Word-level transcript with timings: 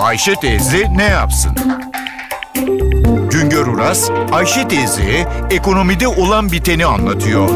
Ayşe 0.00 0.34
teyze 0.34 0.86
ne 0.96 1.04
yapsın? 1.04 1.52
Güngör 3.30 3.66
Uras, 3.66 4.10
Ayşe 4.32 4.68
teyze 4.68 5.28
ekonomide 5.50 6.08
olan 6.08 6.52
biteni 6.52 6.86
anlatıyor. 6.86 7.50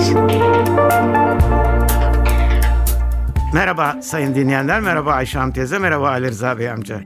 Merhaba 3.55 3.97
sayın 4.03 4.35
dinleyenler, 4.35 4.81
merhaba 4.81 5.13
Ayşe 5.13 5.39
Hanım 5.39 5.53
teyze, 5.53 5.79
merhaba 5.79 6.09
Ali 6.09 6.29
Rıza 6.29 6.59
Bey 6.59 6.71
amca. 6.71 7.01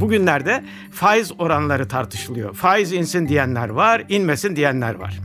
Bugünlerde 0.00 0.64
faiz 0.92 1.32
oranları 1.38 1.88
tartışılıyor. 1.88 2.54
Faiz 2.54 2.92
insin 2.92 3.28
diyenler 3.28 3.68
var, 3.68 4.02
inmesin 4.08 4.56
diyenler 4.56 4.94
var. 4.94 5.20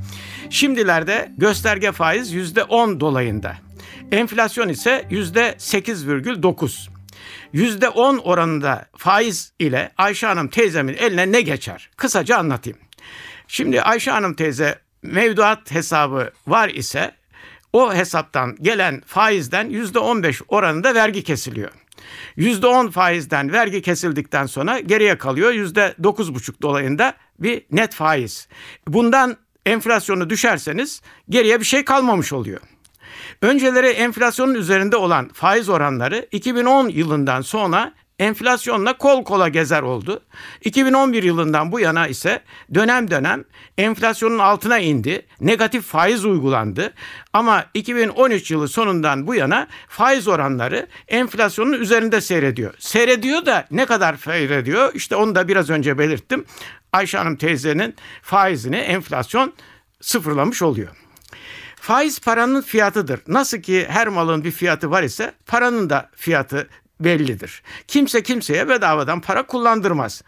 Şimdilerde 0.49 1.31
gösterge 1.37 1.91
faiz 1.91 2.31
yüzde 2.31 2.63
10 2.63 2.99
dolayında. 2.99 3.53
Enflasyon 4.11 4.69
ise 4.69 5.05
yüzde 5.09 5.55
8,9. 5.57 6.98
Yüzde 7.53 7.89
10 7.89 8.17
oranında 8.17 8.85
faiz 8.97 9.53
ile 9.59 9.91
Ayşe 9.97 10.27
Hanım 10.27 10.47
teyzemin 10.47 10.93
eline 10.93 11.31
ne 11.31 11.41
geçer? 11.41 11.89
Kısaca 11.97 12.37
anlatayım. 12.37 12.79
Şimdi 13.47 13.81
Ayşe 13.81 14.11
Hanım 14.11 14.33
teyze 14.33 14.79
mevduat 15.03 15.71
hesabı 15.71 16.31
var 16.47 16.69
ise 16.69 17.11
o 17.73 17.93
hesaptan 17.93 18.55
gelen 18.61 19.01
faizden 19.05 19.69
yüzde 19.69 19.99
15 19.99 20.41
oranında 20.47 20.95
vergi 20.95 21.23
kesiliyor. 21.23 21.71
Yüzde 22.35 22.67
10 22.67 22.87
faizden 22.89 23.51
vergi 23.51 23.81
kesildikten 23.81 24.45
sonra 24.45 24.79
geriye 24.79 25.17
kalıyor 25.17 25.51
yüzde 25.51 25.95
9,5 26.01 26.61
dolayında 26.61 27.13
bir 27.39 27.65
net 27.71 27.93
faiz. 27.93 28.47
Bundan 28.87 29.37
enflasyonu 29.65 30.29
düşerseniz 30.29 31.01
geriye 31.29 31.59
bir 31.59 31.65
şey 31.65 31.85
kalmamış 31.85 32.33
oluyor. 32.33 32.59
Önceleri 33.41 33.87
enflasyonun 33.87 34.53
üzerinde 34.53 34.95
olan 34.95 35.29
faiz 35.33 35.69
oranları 35.69 36.27
2010 36.31 36.89
yılından 36.89 37.41
sonra 37.41 37.93
enflasyonla 38.19 38.97
kol 38.97 39.23
kola 39.23 39.47
gezer 39.47 39.81
oldu. 39.81 40.23
2011 40.61 41.23
yılından 41.23 41.71
bu 41.71 41.79
yana 41.79 42.07
ise 42.07 42.41
dönem 42.73 43.11
dönem 43.11 43.43
enflasyonun 43.77 44.39
altına 44.39 44.79
indi. 44.79 45.25
Negatif 45.41 45.83
faiz 45.85 46.25
uygulandı. 46.25 46.93
Ama 47.33 47.65
2013 47.73 48.51
yılı 48.51 48.67
sonundan 48.67 49.27
bu 49.27 49.35
yana 49.35 49.67
faiz 49.87 50.27
oranları 50.27 50.87
enflasyonun 51.07 51.73
üzerinde 51.73 52.21
seyrediyor. 52.21 52.73
Seyrediyor 52.79 53.45
da 53.45 53.67
ne 53.71 53.85
kadar 53.85 54.15
seyrediyor? 54.15 54.93
İşte 54.93 55.15
onu 55.15 55.35
da 55.35 55.47
biraz 55.47 55.69
önce 55.69 55.97
belirttim. 55.97 56.45
Ayşe 56.93 57.17
Hanım 57.17 57.35
teyzenin 57.35 57.95
faizini 58.21 58.77
enflasyon 58.77 59.53
sıfırlamış 60.01 60.61
oluyor. 60.61 61.08
Faiz 61.89 62.19
paranın 62.19 62.61
fiyatıdır. 62.61 63.19
Nasıl 63.27 63.57
ki 63.57 63.85
her 63.89 64.07
malın 64.07 64.43
bir 64.43 64.51
fiyatı 64.51 64.91
var 64.91 65.03
ise 65.03 65.33
paranın 65.45 65.89
da 65.89 66.09
fiyatı 66.15 66.69
bellidir. 66.99 67.63
Kimse 67.87 68.23
kimseye 68.23 68.69
bedavadan 68.69 69.21
para 69.21 69.45
kullandırmaz. 69.45 70.21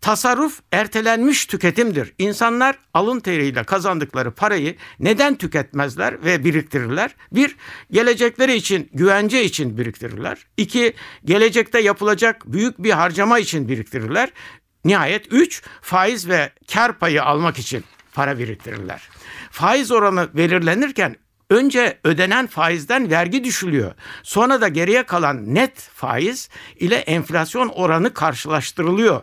Tasarruf 0.00 0.60
ertelenmiş 0.72 1.46
tüketimdir. 1.46 2.12
İnsanlar 2.18 2.78
alın 2.94 3.20
teriyle 3.20 3.64
kazandıkları 3.64 4.30
parayı 4.30 4.76
neden 5.00 5.34
tüketmezler 5.34 6.24
ve 6.24 6.44
biriktirirler? 6.44 7.14
Bir, 7.32 7.56
gelecekleri 7.90 8.54
için, 8.54 8.90
güvence 8.94 9.44
için 9.44 9.78
biriktirirler. 9.78 10.46
İki, 10.56 10.94
gelecekte 11.24 11.80
yapılacak 11.80 12.52
büyük 12.52 12.78
bir 12.78 12.90
harcama 12.90 13.38
için 13.38 13.68
biriktirirler. 13.68 14.30
Nihayet 14.84 15.32
üç, 15.32 15.62
faiz 15.80 16.28
ve 16.28 16.52
kar 16.72 16.98
payı 16.98 17.24
almak 17.24 17.58
için 17.58 17.84
para 18.14 18.38
biriktirirler. 18.38 19.08
Faiz 19.50 19.90
oranı 19.90 20.28
belirlenirken 20.34 21.16
önce 21.50 21.98
ödenen 22.04 22.46
faizden 22.46 23.10
vergi 23.10 23.44
düşülüyor. 23.44 23.94
Sonra 24.22 24.60
da 24.60 24.68
geriye 24.68 25.02
kalan 25.02 25.54
net 25.54 25.78
faiz 25.78 26.48
ile 26.76 26.96
enflasyon 26.96 27.68
oranı 27.68 28.14
karşılaştırılıyor. 28.14 29.22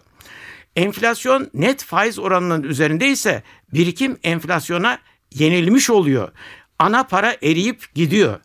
Enflasyon 0.75 1.49
net 1.53 1.83
faiz 1.83 2.19
oranının 2.19 2.63
üzerinde 2.63 3.07
ise 3.07 3.43
birikim 3.73 4.17
enflasyona 4.23 4.99
yenilmiş 5.31 5.89
oluyor. 5.89 6.31
Ana 6.79 7.03
para 7.03 7.35
eriyip 7.43 7.95
gidiyor. 7.95 8.39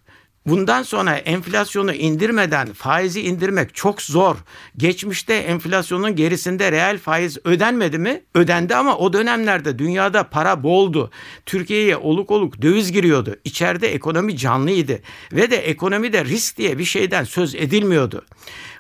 Bundan 0.47 0.83
sonra 0.83 1.17
enflasyonu 1.17 1.93
indirmeden 1.93 2.73
faizi 2.73 3.21
indirmek 3.21 3.75
çok 3.75 4.03
zor. 4.03 4.37
Geçmişte 4.77 5.35
enflasyonun 5.35 6.17
gerisinde 6.17 6.73
reel 6.73 6.99
faiz 6.99 7.39
ödenmedi 7.45 7.99
mi? 7.99 8.23
Ödendi 8.35 8.75
ama 8.75 8.97
o 8.97 9.13
dönemlerde 9.13 9.79
dünyada 9.79 10.23
para 10.23 10.63
boldu. 10.63 11.11
Türkiye'ye 11.47 11.97
oluk 11.97 12.31
oluk 12.31 12.63
döviz 12.63 12.93
giriyordu. 12.93 13.37
İçeride 13.45 13.89
ekonomi 13.89 14.37
canlıydı 14.37 14.99
ve 15.33 15.51
de 15.51 15.57
ekonomide 15.57 16.25
risk 16.25 16.57
diye 16.57 16.79
bir 16.79 16.85
şeyden 16.85 17.25
söz 17.25 17.55
edilmiyordu. 17.55 18.25